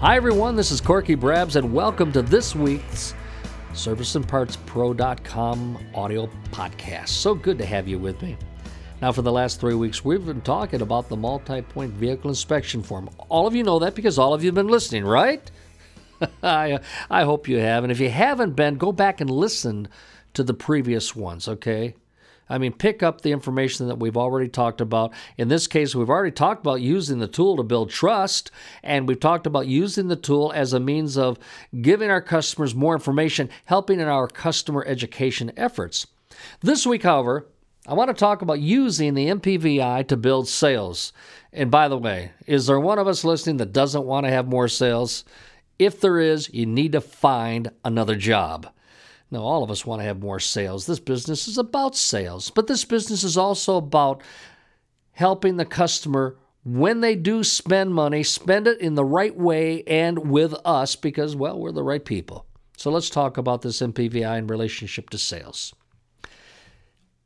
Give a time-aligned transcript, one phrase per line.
[0.00, 0.54] Hi, everyone.
[0.54, 3.16] This is Corky Brabs, and welcome to this week's
[3.72, 7.08] ServiceandPartsPro.com audio podcast.
[7.08, 8.36] So good to have you with me.
[9.02, 12.80] Now, for the last three weeks, we've been talking about the multi point vehicle inspection
[12.80, 13.10] form.
[13.28, 15.50] All of you know that because all of you have been listening, right?
[16.44, 16.78] I,
[17.10, 17.82] I hope you have.
[17.82, 19.88] And if you haven't been, go back and listen
[20.34, 21.96] to the previous ones, okay?
[22.48, 25.12] I mean, pick up the information that we've already talked about.
[25.36, 28.50] In this case, we've already talked about using the tool to build trust,
[28.82, 31.38] and we've talked about using the tool as a means of
[31.80, 36.06] giving our customers more information, helping in our customer education efforts.
[36.60, 37.46] This week, however,
[37.86, 41.12] I want to talk about using the MPVI to build sales.
[41.52, 44.46] And by the way, is there one of us listening that doesn't want to have
[44.46, 45.24] more sales?
[45.78, 48.68] If there is, you need to find another job.
[49.30, 50.86] Now, all of us want to have more sales.
[50.86, 54.22] This business is about sales, but this business is also about
[55.12, 60.30] helping the customer when they do spend money, spend it in the right way and
[60.30, 62.46] with us because, well, we're the right people.
[62.76, 65.74] So let's talk about this MPVI in relationship to sales.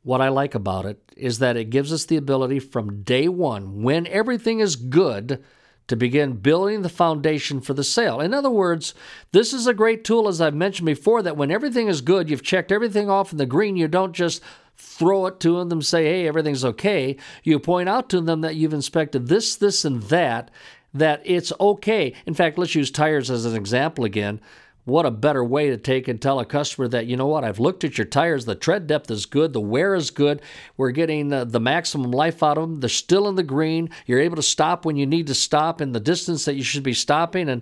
[0.01, 3.83] What I like about it is that it gives us the ability from day one,
[3.83, 5.43] when everything is good,
[5.87, 8.19] to begin building the foundation for the sale.
[8.19, 8.93] In other words,
[9.31, 12.43] this is a great tool, as I've mentioned before, that when everything is good, you've
[12.43, 14.41] checked everything off in the green, you don't just
[14.77, 17.17] throw it to them, and say, hey, everything's okay.
[17.43, 20.51] You point out to them that you've inspected this, this, and that,
[20.93, 22.13] that it's okay.
[22.25, 24.39] In fact, let's use tires as an example again
[24.85, 27.45] what a better way to take and tell a customer that you know what?
[27.45, 28.43] I've looked at your tires.
[28.43, 29.53] The tread depth is good.
[29.53, 30.41] The wear is good.
[30.75, 33.89] We're getting uh, the maximum life out of them they're still in the green.
[34.05, 36.83] You're able to stop when you need to stop in the distance that you should
[36.83, 37.61] be stopping and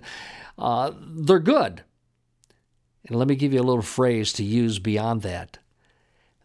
[0.58, 1.84] uh, they're good.
[3.06, 5.58] And let me give you a little phrase to use beyond that.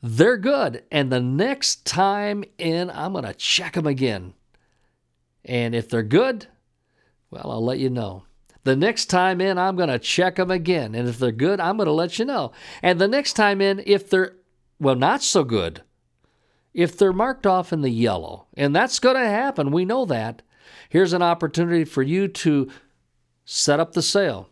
[0.04, 0.84] They're good.
[0.92, 4.36] And the next time in i'm going to check them again.
[5.44, 6.48] And if they're good
[7.32, 8.26] well i'll let you know
[8.68, 10.94] the next time in, I'm going to check them again.
[10.94, 12.52] And if they're good, I'm going to let you know.
[12.84, 14.36] And the next time in, if they're,
[14.80, 15.82] well, not so good,
[16.74, 20.44] if they're marked off in the yellow, and that's going to happen, we know that,
[20.90, 22.70] here's an opportunity for you to
[23.46, 24.50] set up the sale.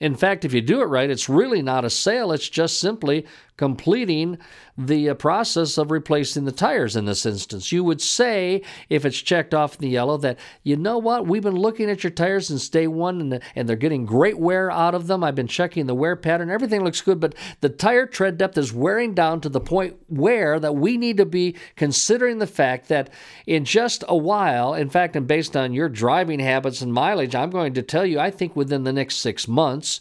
[0.00, 3.26] In fact, if you do it right, it's really not a sale, it's just simply
[3.62, 4.36] completing
[4.76, 7.70] the uh, process of replacing the tires in this instance.
[7.70, 11.44] You would say, if it's checked off in the yellow, that, you know what, we've
[11.44, 14.96] been looking at your tires since day one and, and they're getting great wear out
[14.96, 15.22] of them.
[15.22, 16.50] I've been checking the wear pattern.
[16.50, 20.58] Everything looks good, but the tire tread depth is wearing down to the point where
[20.58, 23.10] that we need to be considering the fact that
[23.46, 27.50] in just a while, in fact, and based on your driving habits and mileage, I'm
[27.50, 30.00] going to tell you, I think within the next six months,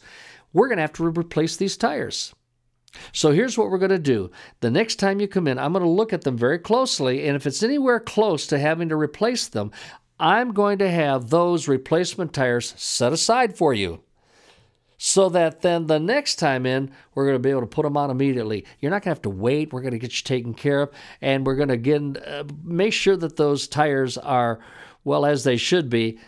[0.51, 2.33] we're going to have to replace these tires.
[3.13, 4.31] So here's what we're going to do.
[4.59, 7.35] The next time you come in, I'm going to look at them very closely, and
[7.35, 9.71] if it's anywhere close to having to replace them,
[10.19, 14.03] I'm going to have those replacement tires set aside for you.
[14.97, 17.97] So that then the next time in, we're going to be able to put them
[17.97, 18.65] on immediately.
[18.79, 19.73] You're not going to have to wait.
[19.73, 20.91] We're going to get you taken care of,
[21.21, 24.59] and we're going to again uh, make sure that those tires are
[25.03, 26.19] well as they should be,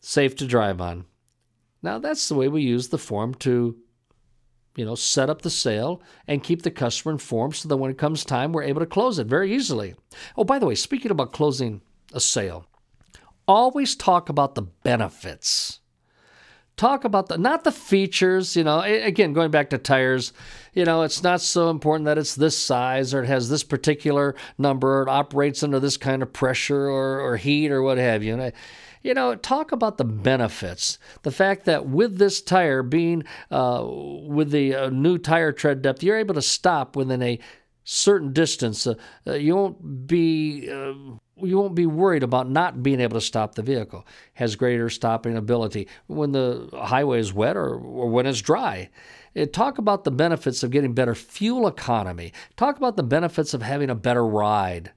[0.00, 1.06] safe to drive on.
[1.82, 3.76] Now that's the way we use the form to
[4.76, 7.98] you know, set up the sale and keep the customer informed so that when it
[7.98, 9.94] comes time, we're able to close it very easily.
[10.36, 11.80] Oh, by the way, speaking about closing
[12.12, 12.66] a sale,
[13.46, 15.80] always talk about the benefits.
[16.76, 18.80] Talk about the not the features, you know.
[18.80, 20.32] Again, going back to tires,
[20.72, 24.34] you know, it's not so important that it's this size or it has this particular
[24.58, 28.24] number, or it operates under this kind of pressure or, or heat or what have
[28.24, 28.50] you.
[29.04, 30.98] You know, talk about the benefits.
[31.22, 36.02] The fact that with this tire being uh, with the uh, new tire tread depth,
[36.02, 37.38] you're able to stop within a
[37.84, 38.86] certain distance.
[38.86, 38.94] Uh,
[39.26, 40.94] uh you won't be uh,
[41.36, 44.06] you won't be worried about not being able to stop the vehicle.
[44.32, 48.88] Has greater stopping ability when the highway is wet or, or when it's dry.
[49.34, 52.32] It, talk about the benefits of getting better fuel economy.
[52.56, 54.92] Talk about the benefits of having a better ride.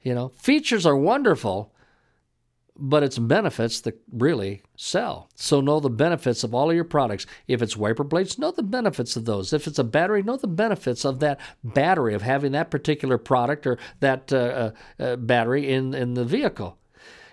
[0.00, 1.74] You know, features are wonderful,
[2.78, 5.28] but it's benefits that really sell.
[5.34, 7.26] So know the benefits of all of your products.
[7.48, 9.52] If it's wiper blades, know the benefits of those.
[9.52, 13.66] If it's a battery, know the benefits of that battery, of having that particular product
[13.66, 16.78] or that uh, uh, uh battery in, in the vehicle.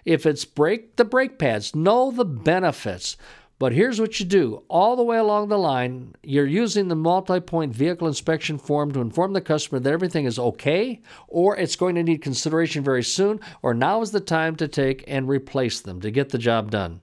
[0.04, 3.18] If it's brake, the brake pads, know the benefits.
[3.58, 7.40] But here's what you do all the way along the line, you're using the multi
[7.40, 11.96] point vehicle inspection form to inform the customer that everything is okay, or it's going
[11.96, 16.02] to need consideration very soon, or now is the time to take and replace them
[16.02, 17.02] to get the job done.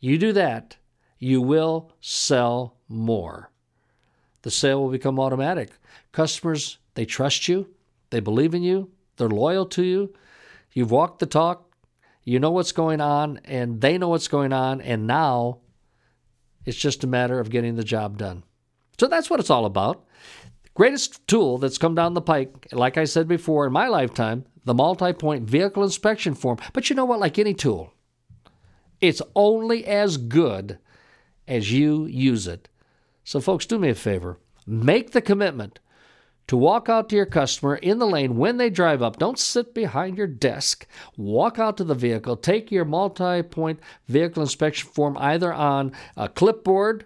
[0.00, 0.76] You do that,
[1.18, 3.50] you will sell more.
[4.42, 5.70] The sale will become automatic.
[6.10, 7.68] Customers, they trust you,
[8.10, 10.14] they believe in you, they're loyal to you,
[10.72, 11.67] you've walked the talk,
[12.28, 15.60] You know what's going on, and they know what's going on, and now
[16.66, 18.44] it's just a matter of getting the job done.
[19.00, 20.04] So that's what it's all about.
[20.74, 24.74] Greatest tool that's come down the pike, like I said before, in my lifetime, the
[24.74, 26.58] multi point vehicle inspection form.
[26.74, 27.18] But you know what?
[27.18, 27.94] Like any tool,
[29.00, 30.78] it's only as good
[31.46, 32.68] as you use it.
[33.24, 35.78] So, folks, do me a favor make the commitment
[36.48, 39.18] to walk out to your customer in the lane when they drive up.
[39.18, 40.86] Don't sit behind your desk.
[41.16, 43.78] Walk out to the vehicle, take your multi point
[44.08, 47.04] vehicle inspection form either on a clipboard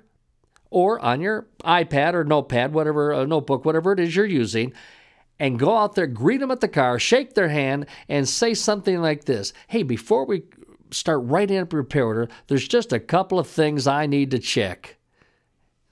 [0.71, 4.73] or on your iPad or notepad, whatever, a notebook, whatever it is you're using,
[5.39, 9.03] and go out there, greet them at the car, shake their hand, and say something
[9.03, 10.45] like this Hey, before we
[10.91, 14.39] start writing up a repair order, there's just a couple of things I need to
[14.39, 14.99] check.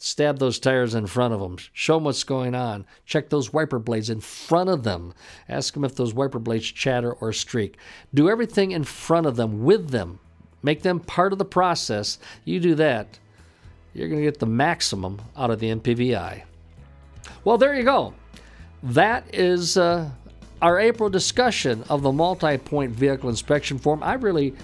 [0.02, 1.58] Stab those tires in front of them.
[1.74, 2.86] Show them what's going on.
[3.04, 5.12] Check those wiper blades in front of them.
[5.46, 7.76] Ask them if those wiper blades chatter or streak.
[8.14, 10.18] Do everything in front of them, with them.
[10.62, 12.18] Make them part of the process.
[12.46, 13.18] You do that,
[13.92, 16.44] you're going to get the maximum out of the MPVI.
[17.44, 18.14] Well, there you go.
[18.82, 20.08] That is uh,
[20.62, 24.02] our April discussion of the multi point vehicle inspection form.
[24.02, 24.54] I really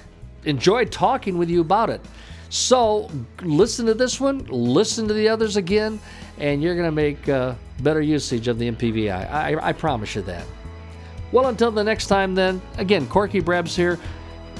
[0.47, 2.00] enjoyed talking with you about it.
[2.49, 3.11] So
[3.43, 5.99] listen to this one, listen to the others again,
[6.39, 9.31] and you're going to make uh, better usage of the MPVI.
[9.31, 10.45] I, I promise you that.
[11.33, 13.99] Well, until the next time, then, again, Corky Brabs here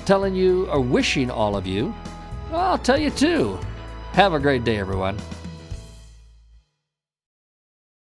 [0.05, 1.95] telling you or wishing all of you,
[2.53, 3.59] I'll tell you too.
[4.13, 5.19] Have a great day, everyone.